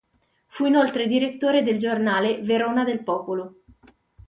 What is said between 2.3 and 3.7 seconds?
"Verona del Popolo".